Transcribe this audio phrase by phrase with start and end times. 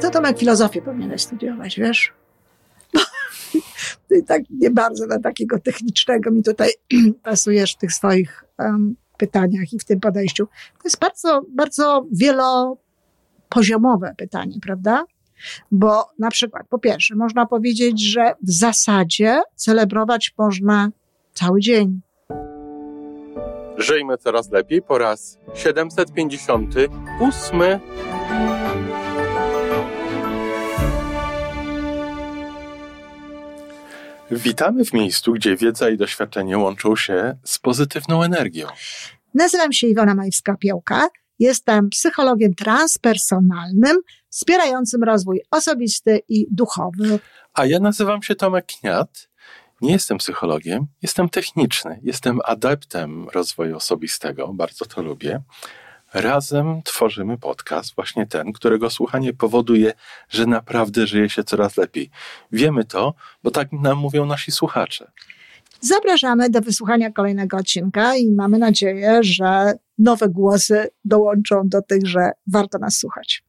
[0.00, 2.12] To Tomek filozofię powinieneś studiować, wiesz?
[4.08, 6.70] Ty tak nie bardzo na takiego technicznego mi tutaj
[7.22, 10.46] pasujesz w tych swoich um, pytaniach i w tym podejściu.
[10.46, 15.04] To jest bardzo, bardzo wielopoziomowe pytanie, prawda?
[15.70, 20.90] Bo na przykład, po pierwsze, można powiedzieć, że w zasadzie celebrować można
[21.34, 22.00] cały dzień.
[23.76, 27.60] Żyjmy coraz lepiej po raz 758.
[34.30, 38.66] Witamy w miejscu, gdzie wiedza i doświadczenie łączą się z pozytywną energią.
[39.34, 41.06] Nazywam się Iwona Majwska-Piołka.
[41.38, 43.96] Jestem psychologiem transpersonalnym,
[44.28, 47.18] wspierającym rozwój osobisty i duchowy.
[47.54, 49.28] A ja nazywam się Tomek Kniat.
[49.80, 55.42] Nie jestem psychologiem, jestem techniczny, jestem adeptem rozwoju osobistego, bardzo to lubię.
[56.14, 59.92] Razem tworzymy podcast, właśnie ten, którego słuchanie powoduje,
[60.28, 62.10] że naprawdę żyje się coraz lepiej.
[62.52, 65.10] Wiemy to, bo tak nam mówią nasi słuchacze.
[65.80, 72.30] Zapraszamy do wysłuchania kolejnego odcinka i mamy nadzieję, że nowe głosy dołączą do tych, że
[72.46, 73.44] warto nas słuchać.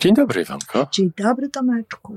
[0.00, 0.86] Dzień dobry, Iwanko.
[0.92, 2.16] Dzień dobry, Tomeczku.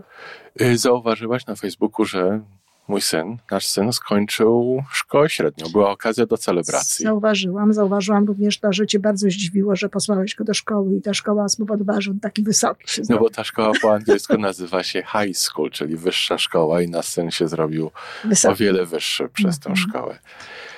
[0.62, 2.42] Y, zauważyłaś na Facebooku, że
[2.88, 5.66] mój syn, nasz syn skończył szkołę średnią.
[5.72, 7.04] Była okazja do celebracji.
[7.06, 11.14] Zauważyłam, zauważyłam również to, że cię bardzo zdziwiło, że posłałeś go do szkoły i ta
[11.14, 15.04] szkoła spowodowała, że on taki wysoki się No bo ta szkoła po angielsku nazywa się
[15.04, 18.56] high school, czyli wyższa szkoła i nasz syn się zrobił o Wysoki.
[18.64, 19.90] wiele wyższy przez tę Mhm.
[19.90, 20.20] szkołę.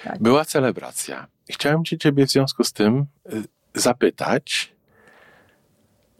[0.03, 0.19] Tak.
[0.21, 1.27] Była celebracja.
[1.49, 3.43] I Chciałem cię ciebie w związku z tym y,
[3.75, 4.75] zapytać,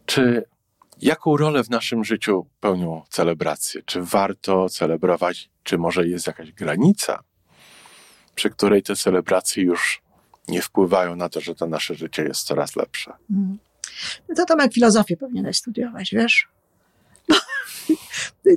[0.06, 0.44] czy
[1.02, 3.82] jaką rolę w naszym życiu pełnią celebracje?
[3.82, 5.50] Czy warto celebrować?
[5.62, 7.22] Czy może jest jakaś granica,
[8.34, 10.02] przy której te celebracje już
[10.48, 13.12] nie wpływają na to, że to nasze życie jest coraz lepsze?
[13.30, 13.58] Mm.
[14.36, 16.48] To Tomek filozofię powinieneś studiować, wiesz?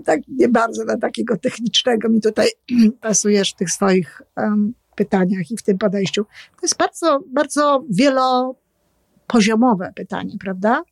[0.05, 2.47] Tak nie bardzo na takiego technicznego mi tutaj
[3.01, 6.23] pasujesz w tych swoich um, pytaniach i w tym podejściu.
[6.23, 10.83] To jest bardzo, bardzo wielopoziomowe pytanie, prawda?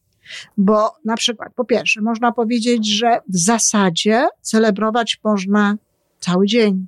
[0.57, 5.75] Bo na przykład, po pierwsze, można powiedzieć, że w zasadzie celebrować można
[6.19, 6.87] cały dzień,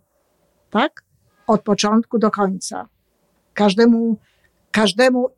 [0.69, 1.03] tak?
[1.47, 2.88] Od początku do końca.
[3.53, 4.18] Każdemu,
[4.72, 5.29] każdemu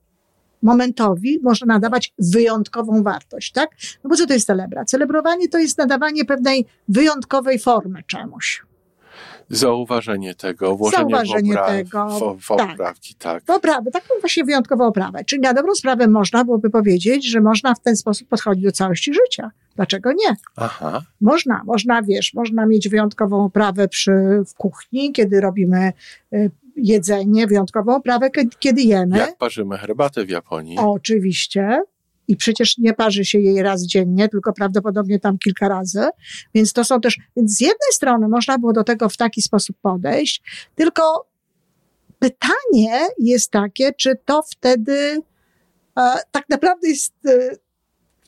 [0.62, 3.70] momentowi można nadawać wyjątkową wartość, tak?
[4.04, 4.86] No bo co to jest celebra?
[4.86, 8.66] Celebrowanie to jest nadawanie pewnej wyjątkowej formy czemuś.
[9.50, 12.74] Zauważenie tego, włożenie Zauważenie w, opra- tego, w, w tak.
[12.74, 13.44] oprawki, tak.
[13.48, 15.26] Oprawę, taką właśnie wyjątkową oprawę.
[15.26, 19.14] Czyli na dobrą sprawę można byłoby powiedzieć, że można w ten sposób podchodzić do całości
[19.14, 19.52] życia.
[19.76, 20.36] Dlaczego nie?
[20.56, 21.02] Aha.
[21.22, 24.12] Można, można, wiesz, można mieć wyjątkową oprawę przy,
[24.48, 25.94] w kuchni, kiedy robimy
[26.34, 29.18] y, jedzenie, wyjątkową oprawę, kiedy jemy.
[29.18, 31.84] Jak parzymy herbatę w Japonii, Oczywiście.
[32.28, 36.08] I przecież nie parzy się jej raz dziennie, tylko prawdopodobnie tam kilka razy.
[36.54, 39.76] Więc to są też, więc z jednej strony można było do tego w taki sposób
[39.82, 40.42] podejść,
[40.76, 41.28] tylko
[42.20, 45.22] pytanie jest takie, czy to wtedy
[45.98, 47.56] e, tak naprawdę jest e,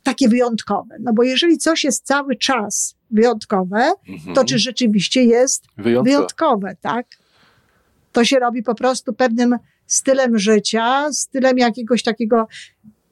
[0.03, 0.95] takie wyjątkowe.
[0.99, 4.35] No bo jeżeli coś jest cały czas wyjątkowe, mhm.
[4.35, 5.63] to czy rzeczywiście jest
[6.03, 7.07] wyjątkowe, tak?
[8.11, 9.57] To się robi po prostu pewnym
[9.87, 12.47] stylem życia, stylem jakiegoś takiego,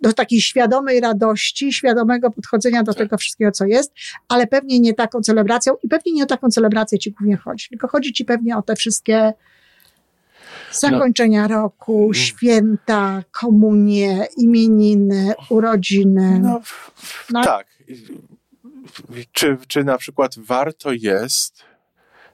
[0.03, 2.97] do takiej świadomej radości, świadomego podchodzenia do Tak.
[3.03, 3.91] tego wszystkiego, co jest,
[4.27, 7.87] ale pewnie nie taką celebracją i pewnie nie o taką celebrację ci głównie chodzi, tylko
[7.87, 9.33] chodzi ci pewnie o te wszystkie
[10.71, 12.13] zakończenia roku, Mm.
[12.13, 16.39] święta, komunie, imieniny, urodziny.
[16.39, 16.61] No,
[17.29, 17.43] No.
[17.43, 17.67] Tak.
[19.31, 21.63] Czy, czy na przykład warto jest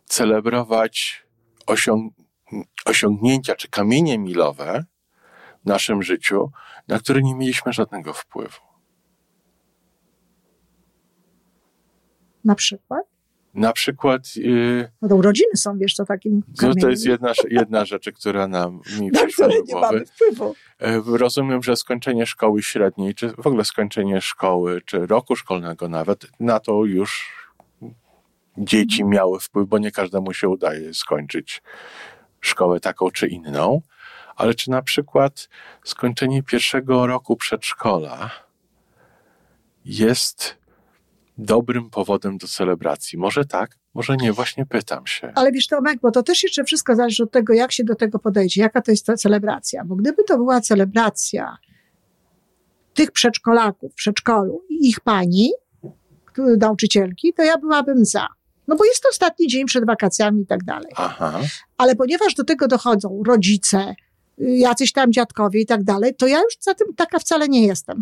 [0.05, 1.23] celebrować
[1.67, 2.09] osiąg-
[2.85, 4.85] osiągnięcia czy kamienie milowe
[5.65, 6.51] naszym życiu,
[6.87, 8.59] na które nie mieliśmy żadnego wpływu?
[12.45, 13.05] Na przykład.
[13.53, 17.85] Na przykład, yy, No to urodziny są, wiesz, co takim to, to jest jedna, jedna
[17.85, 19.81] rzecz, która nam mi na które nie głowy.
[19.81, 20.55] mamy wpływu.
[20.79, 26.27] E, Rozumiem, że skończenie szkoły średniej, czy w ogóle skończenie szkoły, czy roku szkolnego nawet,
[26.39, 27.33] na to już
[28.57, 31.61] dzieci miały wpływ, bo nie każdemu się udaje skończyć
[32.41, 33.81] szkołę taką czy inną.
[34.39, 35.49] Ale czy na przykład
[35.83, 38.31] skończenie pierwszego roku przedszkola
[39.85, 40.57] jest
[41.37, 43.17] dobrym powodem do celebracji?
[43.17, 45.31] Może tak, może nie, właśnie pytam się.
[45.35, 48.19] Ale wiesz, Tomek, bo to też jeszcze wszystko zależy od tego, jak się do tego
[48.19, 49.83] podejdzie, jaka to jest ta celebracja.
[49.85, 51.57] Bo gdyby to była celebracja
[52.93, 55.51] tych przedszkolaków w przedszkolu i ich pani,
[56.57, 58.27] nauczycielki, to ja byłabym za.
[58.67, 60.91] No bo jest to ostatni dzień przed wakacjami i tak dalej.
[60.95, 61.39] Aha,
[61.77, 63.95] Ale ponieważ do tego dochodzą rodzice,
[64.39, 68.01] jacyś tam dziadkowie i tak dalej, to ja już za tym taka wcale nie jestem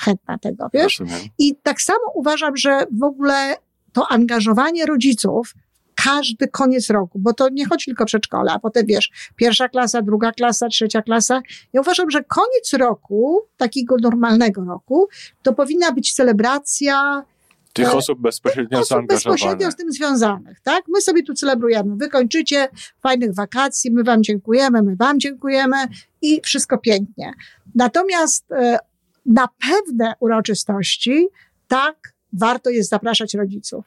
[0.00, 1.02] chętna tego, wiesz?
[1.38, 3.56] I tak samo uważam, że w ogóle
[3.92, 5.54] to angażowanie rodziców
[5.94, 10.02] każdy koniec roku, bo to nie chodzi tylko o przedszkole, a potem wiesz, pierwsza klasa,
[10.02, 11.40] druga klasa, trzecia klasa.
[11.72, 15.08] Ja uważam, że koniec roku, takiego normalnego roku,
[15.42, 17.24] to powinna być celebracja
[17.74, 19.40] Tych e, osób bezpośrednio osób zaangażowanych.
[19.40, 20.84] bezpośrednio z tym związanych, tak?
[20.88, 21.96] My sobie tu celebrujemy.
[21.96, 22.68] Wy kończycie
[23.02, 25.76] fajnych wakacji, my wam dziękujemy, my wam dziękujemy
[26.22, 27.32] i wszystko pięknie.
[27.74, 28.78] Natomiast e,
[29.26, 31.28] na pewne uroczystości,
[31.68, 33.84] tak, warto jest zapraszać rodziców.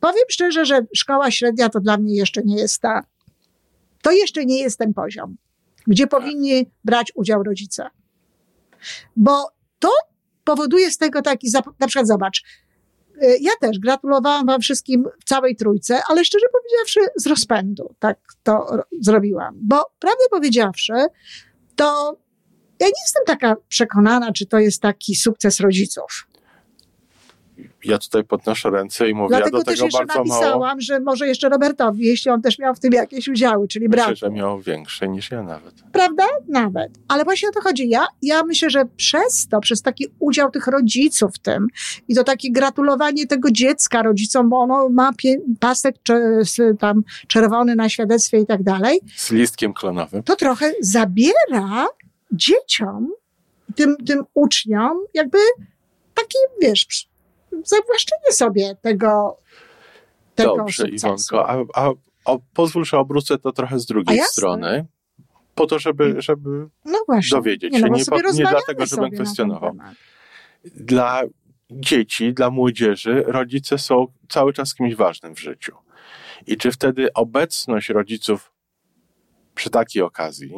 [0.00, 3.04] Powiem szczerze, że szkoła średnia to dla mnie jeszcze nie jest ta,
[4.02, 5.36] to jeszcze nie jest ten poziom,
[5.86, 7.90] gdzie powinni brać udział rodzice.
[9.16, 9.48] Bo
[9.78, 9.90] to
[10.44, 11.50] powoduje z tego taki,
[11.80, 12.42] na przykład zobacz,
[13.40, 18.52] ja też gratulowałam wam wszystkim w całej trójce, ale szczerze powiedziawszy z rozpędu tak to
[18.52, 19.54] ro- zrobiłam.
[19.62, 20.92] Bo prawdę powiedziawszy,
[21.76, 22.18] to
[22.80, 26.26] ja nie jestem taka przekonana, czy to jest taki sukces rodziców.
[27.84, 30.24] Ja tutaj podnoszę ręce i mówię, Dlatego ja do tego bardzo mało.
[30.40, 34.08] napisałam, że może jeszcze Robertowi, jeśli on też miał w tym jakieś udziały, czyli brak.
[34.10, 35.74] Myślę, że miał większe niż ja nawet.
[35.92, 36.24] Prawda?
[36.48, 36.92] Nawet.
[37.08, 37.88] Ale właśnie o to chodzi.
[37.88, 41.66] Ja, ja myślę, że przez to, przez taki udział tych rodziców w tym
[42.08, 45.94] i to takie gratulowanie tego dziecka rodzicom, bo ono ma pie- pasek
[46.80, 50.22] tam czerwony na świadectwie i tak dalej, Z listkiem klonowym.
[50.22, 51.86] to trochę zabiera
[52.32, 53.12] dzieciom,
[53.74, 55.38] tym, tym uczniom, jakby
[56.14, 56.86] takie, wiesz,
[57.64, 59.36] zawłaszczenie sobie tego,
[60.34, 61.06] tego Dobrze, sukcesu.
[61.06, 61.90] Iwonko, a, a,
[62.24, 64.86] a pozwól, że obrócę to trochę z drugiej strony.
[65.54, 67.36] Po to, żeby, żeby No właśnie.
[67.38, 69.76] dowiedzieć nie, się, no bo nie po- nie dlatego, żebym kwestionował.
[70.64, 71.22] dla
[71.70, 75.76] dzieci, dla młodzieży, rodzice są cały czas kimś ważnym w życiu.
[76.46, 78.52] I czy wtedy obecność rodziców
[79.54, 80.54] przy takiej okazji,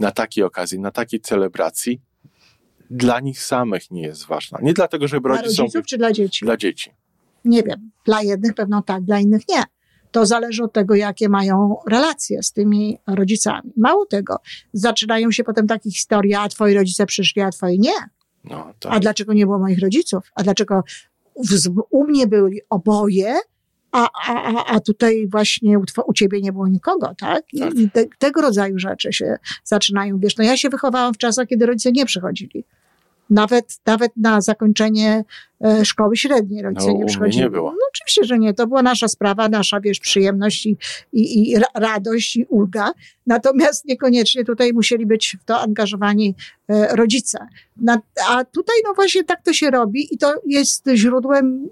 [0.00, 2.00] na takiej okazji, na takiej celebracji,
[2.90, 4.58] dla nich samych nie jest ważna.
[4.62, 6.44] Nie dlatego, że Dla rodzice są rodziców czy dla dzieci?
[6.44, 6.90] dla dzieci.
[7.44, 7.90] Nie wiem.
[8.04, 9.62] Dla jednych pewno tak, dla innych nie.
[10.10, 13.72] To zależy od tego, jakie mają relacje z tymi rodzicami.
[13.76, 14.36] Mało tego,
[14.72, 17.94] zaczynają się potem takie historie, a twoi rodzice przyszli, a twoi nie.
[18.44, 19.00] No, A tak.
[19.00, 20.30] dlaczego nie było moich rodziców?
[20.34, 20.82] A dlaczego
[21.90, 23.34] u mnie byli oboje,
[23.92, 27.44] a, a, a, a tutaj właśnie u, u ciebie nie było nikogo, tak?
[27.52, 27.74] I, Tak.
[27.74, 30.18] i te, tego rodzaju rzeczy się zaczynają.
[30.18, 32.64] Wiesz, no ja się wychowałam w czasach, kiedy rodzice nie przychodzili.
[33.30, 35.24] Nawet, nawet na zakończenie
[35.64, 37.44] e, szkoły średniej rodzice No, nie przychodzili.
[37.44, 37.70] nie było.
[37.70, 38.54] No oczywiście, że nie.
[38.54, 40.76] To była nasza sprawa, nasza, wiesz, przyjemność i,
[41.12, 42.92] i, i ra- radość i ulga.
[43.26, 46.34] Natomiast niekoniecznie tutaj musieli być w to angażowani
[46.68, 47.38] e, rodzice.
[48.28, 51.68] A tutaj, no właśnie tak to się robi i to jest źródłem,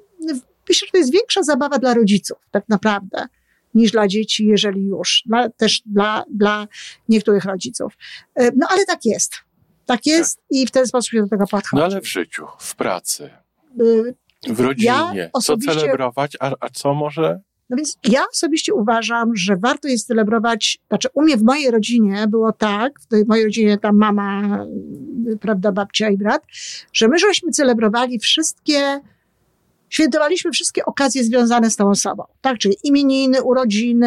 [0.69, 3.27] myślę, że to jest większa zabawa dla rodziców, tak naprawdę,
[3.75, 5.23] niż dla dzieci, jeżeli już.
[5.27, 6.69] Dla, też dla, dla
[7.09, 7.93] niektórych rodziców.
[8.35, 9.35] E, No ale tak jest.
[9.93, 11.81] Tak jest i w ten sposób się do tego podchodzi.
[11.81, 13.31] No ale w życiu, w pracy,
[13.81, 14.15] Y,
[14.49, 17.41] w rodzinie, osobiście- co celebrować, a, a co może
[17.71, 22.27] No więc ja osobiście uważam, że warto jest celebrować, znaczy u mnie w mojej rodzinie
[22.29, 24.59] było tak, w tej mojej rodzinie tam mama,
[25.33, 26.43] y, prawda, babcia i brat,
[26.93, 29.01] że my żeśmy celebrowali wszystkie,
[29.89, 34.07] świętowaliśmy wszystkie okazje związane z tą osobą, tak, czyli imieniny, urodziny,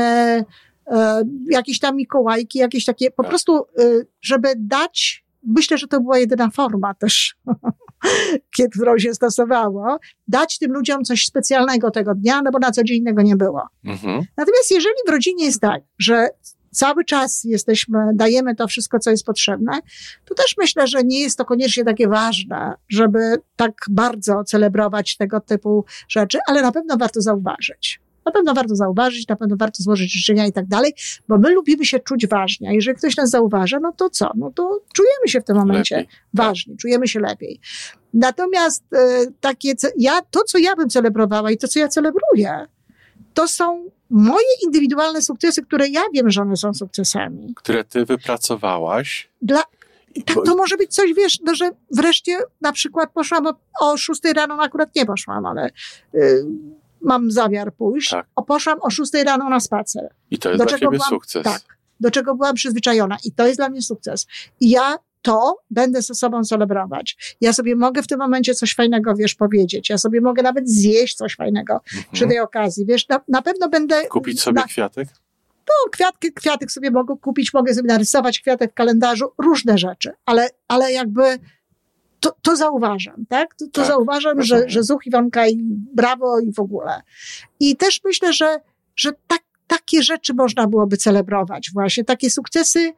[0.88, 3.30] e, jakieś tam Mikołajki, jakieś takie, po Tak.
[3.30, 7.36] prostu, y, żeby dać, myślę, że to była jedyna forma też,
[8.58, 9.98] kiedy, którą się stosowało,
[10.28, 13.68] dać tym ludziom coś specjalnego tego dnia, no bo na co dzień innego nie było.
[13.86, 14.26] mhm.
[14.38, 16.30] Natomiast jeżeli w rodzinie jest tak, że
[16.76, 19.80] cały czas jesteśmy, dajemy to wszystko, co jest potrzebne,
[20.26, 23.20] to też myślę, że nie jest to koniecznie takie ważne, żeby
[23.56, 28.00] tak bardzo celebrować tego typu rzeczy, ale na pewno warto zauważyć.
[28.26, 30.94] Na pewno warto zauważyć, na pewno warto złożyć życzenia i tak dalej,
[31.28, 32.70] bo my lubimy się czuć ważnie.
[32.70, 34.32] A jeżeli ktoś nas zauważa, no to co?
[34.36, 36.16] No to czujemy się w tym momencie Lepiej.
[36.34, 37.60] ważni, czujemy się lepiej.
[38.14, 42.68] Natomiast e, takie, ja, to, co ja bym celebrowała i to, co ja celebruję,
[43.34, 47.54] to są moje indywidualne sukcesy, które ja wiem, że one są sukcesami.
[47.56, 49.30] które ty wypracowałaś.
[49.42, 49.64] Dla,
[50.26, 54.22] tak, to może być coś, wiesz, no, że wreszcie na przykład poszłam o, o 6
[54.36, 55.70] rano, no akurat nie poszłam, ale
[56.16, 56.46] y,
[57.06, 58.10] mam zamiar pójść.
[58.10, 58.28] Tak.
[58.36, 60.10] O, poszłam o 6 rano na spacer.
[60.32, 61.44] I to jest do dla czego ciebie byłam- sukces.
[61.44, 61.62] Tak,
[62.00, 64.28] do czego byłam przyzwyczajona i to jest dla mnie sukces.
[64.60, 67.36] I ja to będę ze sobą celebrować.
[67.42, 69.90] Ja sobie mogę w tym momencie coś fajnego, wiesz, powiedzieć.
[69.90, 71.82] Ja sobie mogę nawet zjeść coś fajnego
[72.12, 72.30] przy Mhm.
[72.30, 73.08] tej okazji, wiesz.
[73.10, 74.06] Na, na pewno będę...
[74.08, 75.08] Kupić sobie na, kwiatek?
[75.68, 80.50] no, kwiatki, kwiatek sobie mogę kupić, mogę sobie narysować kwiatek w kalendarzu, różne rzeczy, ale,
[80.68, 81.24] ale jakby
[82.26, 83.56] to, to zauważam, tak?
[83.56, 85.58] To, to Tak, zauważam, że, że Zuch Iwonka i
[85.94, 87.02] brawo i w ogóle.
[87.60, 88.60] I też myślę, że,
[88.96, 92.94] że tak, takie rzeczy można byłoby celebrować właśnie, takie sukcesy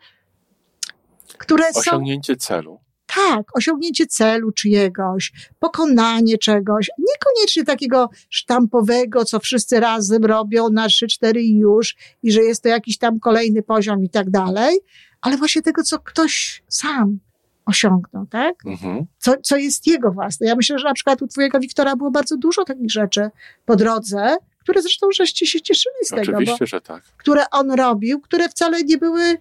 [1.37, 2.79] które są Osiągnięcie celu.
[3.15, 11.37] tak, osiągnięcie celu czyjegoś, pokonanie czegoś, niekoniecznie takiego sztampowego, co wszyscy razem robią na 3-4
[11.37, 14.79] i już, i że jest to jakiś tam kolejny poziom i tak dalej,
[15.21, 17.19] ale właśnie tego, co ktoś sam
[17.67, 18.55] osiągnął, tak?
[18.65, 19.05] Mhm.
[19.17, 20.47] Co, co jest jego własne.
[20.47, 23.29] Ja myślę, że na przykład u twojego Wiktora było bardzo dużo takich rzeczy
[23.65, 27.03] po drodze, które zresztą żeście się cieszyli z tego, bo Oczywiście, że tak.
[27.03, 29.37] które on robił, które wcale nie były,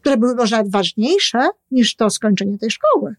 [0.00, 3.14] które były może ważniejsze niż to skończenie tej szkoły.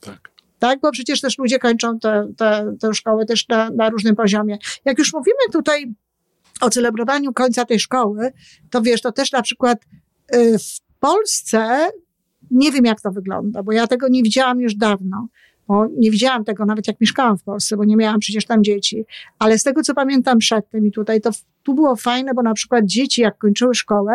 [0.00, 0.34] tak.
[0.58, 4.58] Tak, bo przecież też ludzie kończą tę te, te szkołę też na, na różnym poziomie.
[4.84, 5.94] Jak już mówimy tutaj
[6.60, 8.32] o celebrowaniu końca tej szkoły,
[8.70, 9.78] to wiesz, to też na przykład
[10.34, 11.88] y, w Polsce
[12.54, 15.28] nie wiem, jak to wygląda, bo ja tego nie widziałam już dawno.
[15.68, 19.04] Bo nie widziałam tego nawet jak mieszkałam w Polsce, bo nie miałam przecież tam dzieci.
[19.38, 21.30] Ale z tego, co pamiętam przedtem i tutaj, to
[21.62, 24.14] tu było fajne, bo na przykład dzieci, jak kończyły szkołę,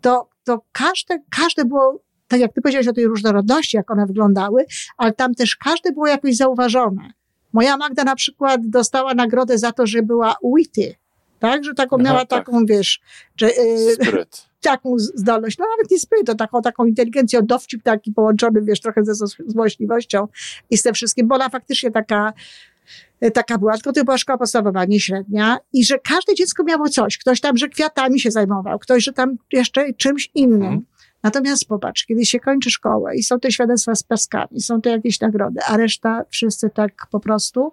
[0.00, 4.66] to, to każde, każde było, tak jak ty powiedziałeś o tej różnorodności, jak one wyglądały,
[4.96, 7.12] ale tam też każde było jakoś zauważone.
[7.52, 10.94] Moja Magda na przykład dostała nagrodę za to, że była witty.
[11.38, 12.28] Tak, że taką Aha, miała tak.
[12.28, 13.00] taką, wiesz,
[13.36, 14.48] że, y, Spryt.
[14.66, 19.04] Taką zdolność, no nawet nie spryt, to taką, taką inteligencją, dowcip taki połączony, wiesz, trochę
[19.04, 20.28] ze zło- złośliwością
[20.70, 22.32] i z tym wszystkim, bo ona faktycznie taka,
[23.20, 26.88] e, taka była, tylko to była szkoła podstawowa, nie średnia i że każde dziecko miało
[26.88, 30.62] coś, ktoś tam, że kwiatami się zajmował, ktoś, że tam jeszcze czymś innym.
[30.62, 30.86] Mhm.
[31.22, 35.20] Natomiast popatrz, kiedy się kończy szkołę i są te świadectwa z piaskami, są te jakieś
[35.20, 37.72] nagrody, a reszta wszyscy tak po prostu,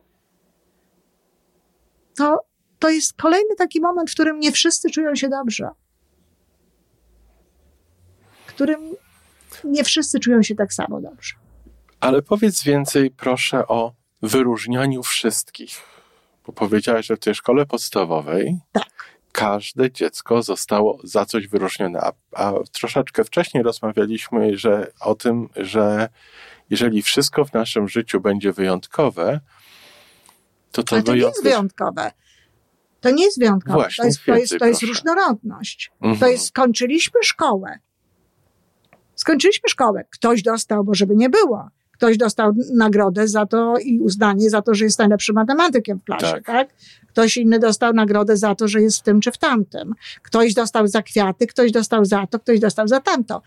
[2.17, 2.39] to,
[2.79, 5.69] to jest kolejny taki moment, w którym nie wszyscy czują się dobrze.
[8.55, 8.95] Którym
[9.63, 11.33] nie wszyscy czują się tak samo dobrze.
[11.99, 15.81] Ale powiedz więcej, proszę, o wyróżnianiu wszystkich.
[16.45, 18.89] Bo powiedziałaś, że w tej szkole podstawowej Tak.
[19.31, 21.99] każde dziecko zostało za coś wyróżnione.
[22.01, 26.09] A, a troszeczkę wcześniej rozmawialiśmy że, o tym, że
[26.69, 29.39] jeżeli wszystko w naszym życiu będzie wyjątkowe,
[30.71, 32.11] to to Ale to nie jest wyjątkowe.
[33.01, 33.73] To nie jest wyjątkowe.
[33.75, 35.91] Właśnie, to jest, to jest, to jest różnorodność.
[36.01, 36.31] To Mhm.
[36.31, 37.79] jest, skończyliśmy szkołę.
[39.15, 40.05] Skończyliśmy szkołę.
[40.09, 41.67] Ktoś dostał, bo żeby nie było.
[41.91, 46.25] Ktoś dostał nagrodę za to i uznanie za to, że jest najlepszym matematykiem w klasie,
[46.25, 46.45] Tak.
[46.45, 46.69] tak.
[47.09, 49.93] Ktoś inny dostał nagrodę za to, że jest w tym czy w tamtym.
[50.21, 53.41] Ktoś dostał za kwiaty, ktoś dostał za to, ktoś dostał za tamto.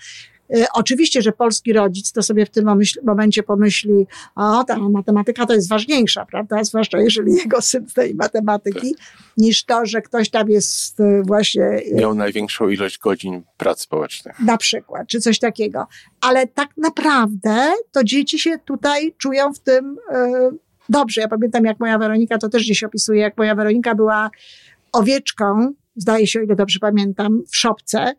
[0.55, 2.65] E, Oczywiście, że polski rodzic to sobie w tym
[3.05, 6.65] momencie pomyśli, o, ta matematyka to jest ważniejsza, prawda?
[6.65, 8.95] Zwłaszcza jeżeli jego syn z tej matematyki,
[9.37, 14.41] niż to, że ktoś tam jest e, właśnie e, Miał największą ilość godzin prac społecznych.
[14.41, 15.87] na przykład, czy coś takiego.
[16.21, 19.97] Ale tak naprawdę to dzieci się tutaj czują w tym
[20.89, 21.21] dobrze.
[21.21, 24.31] Ja pamiętam, jak moja Weronika, to też gdzieś opisuje, jak moja Weronika była
[24.93, 28.13] owieczką, zdaje się, o ile dobrze pamiętam, w szopce,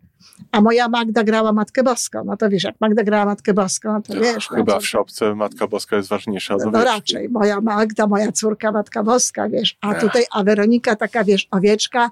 [0.52, 2.24] a moja Magda grała Matkę Boską.
[2.26, 4.50] No to wiesz, jak Magda grała Matkę Boską, no to wiesz.
[4.52, 6.86] no Chyba to- w szopce Matka Boska jest ważniejsza no owieczki.
[6.86, 12.12] raczej, moja Magda, moja córka, Matka Boska, wiesz, a tutaj, a Weronika taka, wiesz, owieczka.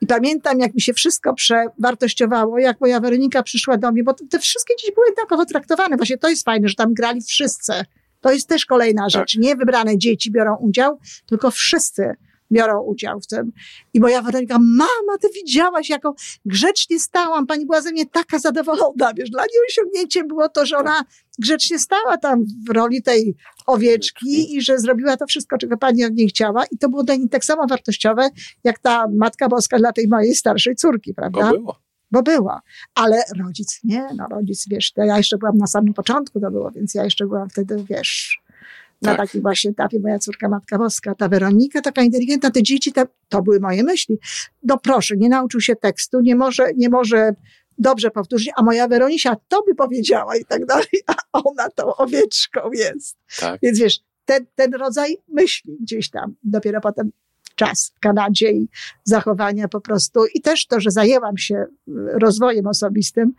[0.00, 4.38] I pamiętam, jak mi się wszystko przewartościowało, jak moja Weronika przyszła do mnie, bo te-
[4.38, 5.96] wszystkie dzieci były jednakowo traktowane.
[5.96, 7.72] Właśnie to jest fajne, że tam grali wszyscy.
[8.20, 9.36] To jest też kolejna rzecz.
[9.36, 12.14] Nie wybrane dzieci biorą udział, tylko wszyscy
[12.52, 13.52] biorą udział w tym.
[13.94, 16.12] I moja Weronika, mama, ty widziałaś, jaką
[16.44, 17.46] grzecznie stałam.
[17.46, 19.14] Pani była ze mnie taka zadowolona.
[19.16, 21.04] Wiesz, dla niej osiągnięciem było to, że ona
[21.38, 23.36] grzecznie stała tam w roli tej
[23.66, 26.64] owieczki i że zrobiła to wszystko, czego pani od niej chciała.
[26.70, 28.28] I to było dla niej tak samo wartościowe,
[28.64, 31.40] jak ta Matka Boska dla tej mojej starszej córki, prawda?
[31.40, 31.80] Bo było.
[32.10, 32.60] bo było.
[32.94, 36.94] Ale rodzic nie, no rodzic, wiesz, ja jeszcze byłam na samym początku to było, więc
[36.94, 38.40] ja jeszcze byłam wtedy, wiesz,
[39.02, 39.26] na Tak.
[39.26, 43.42] takim właśnie etapie moja córka Matka Boska, ta Weronika, taka inteligentna, te dzieci, te, to
[43.42, 44.18] były moje myśli.
[44.62, 47.34] No proszę, nie nauczył się tekstu, nie może, nie może
[47.78, 52.60] dobrze powtórzyć, a moja Weronisia to by powiedziała i tak dalej, a ona tą owieczką
[52.72, 53.16] jest.
[53.40, 53.60] Tak.
[53.62, 57.10] Więc wiesz, ten, ten rodzaj myśli gdzieś tam, dopiero potem
[57.54, 58.68] czas w Kanadzie i
[59.04, 60.20] zachowania po prostu.
[60.34, 61.66] I też to, że zajęłam się y,
[62.22, 63.32] rozwojem osobistym,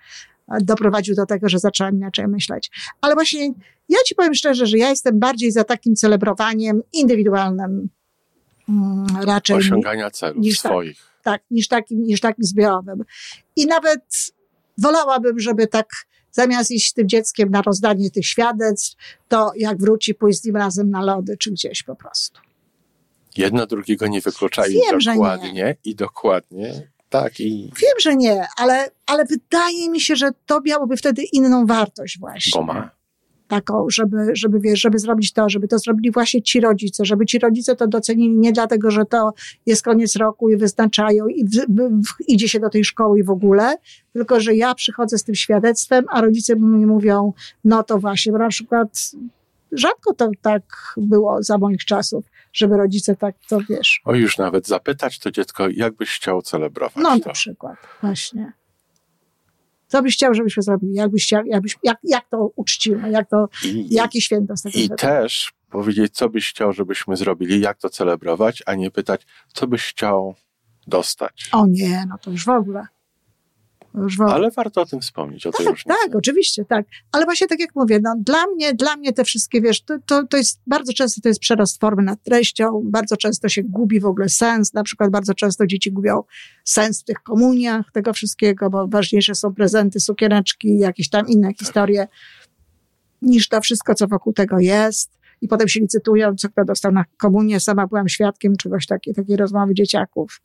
[0.62, 2.72] doprowadził do tego, że zaczęłam inaczej myśleć.
[3.02, 3.54] Ale właśnie
[3.90, 7.90] ja ci powiem szczerze, że ja jestem bardziej za takim celebrowaniem indywidualnym
[8.70, 10.72] mm, raczej Osiągania celów niż tak.
[10.72, 10.98] swoich.
[11.24, 13.04] tak, niż takim, niż takim zbiorowym.
[13.56, 14.34] I nawet
[14.78, 15.90] wolałabym, żeby tak
[16.32, 18.96] zamiast iść z tym dzieckiem na rozdanie tych świadectw,
[19.28, 22.42] to jak wróci, pójść z nim razem na lody, czy gdzieś po prostu.
[23.38, 25.14] Jedno drugiego nie wyklucza i Wiem, nie.
[25.14, 26.88] dokładnie, i dokładnie.
[27.10, 31.66] Tak, i Wiem, że nie, ale, ale wydaje mi się, że to miałoby wtedy inną
[31.66, 32.52] wartość właśnie.
[32.56, 32.90] bo ma.
[33.48, 37.40] taką, żeby, żeby, wiesz, żeby zrobić to, żeby to zrobili właśnie ci rodzice, żeby ci
[37.40, 39.34] rodzice to docenili nie dlatego, że to
[39.66, 41.50] jest koniec roku i wyznaczają i w,
[42.08, 43.76] w, idzie się do tej szkoły i w ogóle,
[44.14, 47.34] tylko że ja przychodzę z tym świadectwem, a rodzice mi mówią,
[47.64, 49.12] no to właśnie, bo na przykład
[49.72, 52.26] rzadko to tak było za moich czasów,
[52.58, 54.02] żeby rodzice tak to, wiesz.
[54.06, 57.28] O już nawet zapytać to dziecko, jak byś chciał celebrować No to.
[57.28, 58.54] na przykład, właśnie.
[59.88, 60.94] Co byś chciał, żebyśmy zrobili?
[60.94, 63.12] Jak, byś chciał, jak, byś, jak, jak to uczcimy?
[63.12, 67.62] Jak to, I, jakie święto z tego I też powiedzieć, co byś chciał, żebyśmy zrobili,
[67.62, 69.22] jak to celebrować, a nie pytać,
[69.54, 70.36] co byś chciał
[70.88, 71.50] dostać.
[71.52, 72.88] O nie, no to już w ogóle.
[74.30, 76.00] Ale warto o tym wspomnieć, o tej Tak, różnicy.
[76.04, 76.86] tak, oczywiście, tak.
[77.12, 80.28] Ale właśnie tak jak mówię, no, dla mnie, dla mnie te wszystkie, wiesz, to, to,
[80.28, 84.06] to jest, bardzo często to jest przerost formy nad treścią, bardzo często się gubi w
[84.06, 86.24] ogóle sens, na przykład bardzo często dzieci gubią
[86.64, 92.08] sens w tych komuniach tego wszystkiego, bo ważniejsze są prezenty, sukieneczki, jakieś tam inne historie,
[93.22, 95.18] niż to wszystko, co wokół tego jest.
[95.42, 97.60] I potem się licytują, co kto dostał na komunię.
[97.60, 100.42] Sama byłam świadkiem czegoś takiej, takiej rozmowy dzieciaków.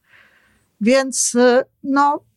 [0.81, 2.32] Więc, y, no, tak,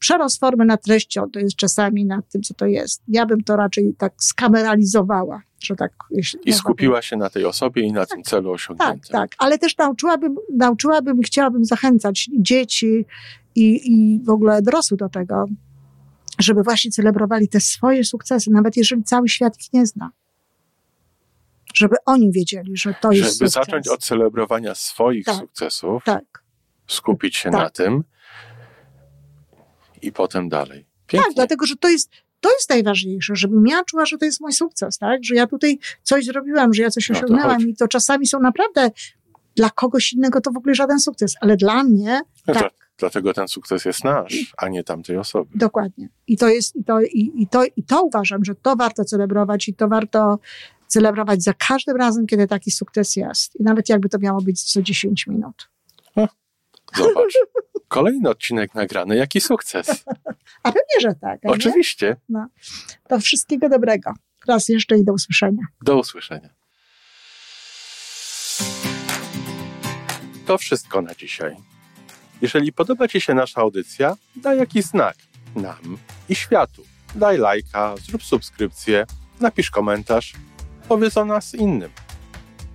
[0.00, 3.02] przerost formy nad treścią to jest czasami nad tym, co to jest.
[3.08, 5.92] Ja bym to raczej tak skameralizowała, że tak.
[6.44, 9.12] I skupiła się na tej osobie i na tym celu tak, osiągniętym.
[9.12, 13.06] tak, ale też nauczyłabym, nauczyłabym i chciałabym zachęcać dzieci
[13.54, 15.44] i, i w ogóle dorosłych do tego,
[16.38, 20.10] żeby właśnie celebrowali te swoje sukcesy, nawet jeżeli cały świat ich nie zna.
[21.74, 23.52] Żeby oni wiedzieli, że to jest Żeby sukces.
[23.66, 25.34] zacząć od celebrowania swoich Tak.
[25.36, 26.42] sukcesów, Tak,
[26.86, 27.60] skupić się Tak.
[27.60, 28.04] na tym
[30.02, 30.86] i potem dalej.
[31.06, 31.26] Pięknie.
[31.26, 34.52] tak, dlatego, że to jest, to jest najważniejsze, żebym ja czuła, że to jest mój
[34.52, 35.24] sukces, tak?
[35.24, 38.40] Że ja tutaj coś zrobiłam, że ja coś No to osiągnęłam i to czasami są
[38.40, 38.90] naprawdę
[39.56, 42.72] dla kogoś innego to w ogóle żaden sukces, ale dla mnie No tak.
[42.98, 45.50] dlatego ten sukces jest nasz, a nie tamtej osoby.
[45.54, 46.08] Dokładnie.
[46.26, 49.68] I to jest, i to, i, i, to, i to uważam, że to warto celebrować
[49.68, 50.38] i to warto
[50.86, 53.60] celebrować za każdym razem, kiedy taki sukces jest.
[53.60, 55.68] I nawet jakby to miało być co 10 minut.
[56.96, 57.34] Zobacz.
[57.90, 59.16] Kolejny odcinek nagrany.
[59.16, 60.04] Jaki sukces?
[60.62, 61.40] A pewnie, że tak.
[61.44, 62.16] Oczywiście.
[63.08, 64.12] To wszystkiego dobrego.
[64.46, 65.62] Raz jeszcze i do usłyszenia.
[65.82, 66.48] Do usłyszenia.
[70.46, 71.56] To wszystko na dzisiaj.
[72.42, 75.16] Jeżeli podoba Ci się nasza audycja, daj jakiś znak
[75.56, 75.98] nam
[76.28, 76.82] i światu.
[77.14, 79.06] Daj lajka, zrób subskrypcję,
[79.40, 80.32] napisz komentarz,
[80.88, 81.90] powiedz o nas innym.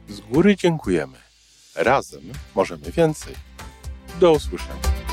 [0.10, 1.18] Z góry dziękujemy.
[1.76, 2.22] Razem
[2.56, 3.36] możemy więcej.
[4.20, 5.05] Do usłyszenia.